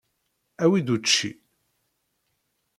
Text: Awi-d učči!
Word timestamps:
Awi-d 0.63 0.87
učči! 0.95 1.29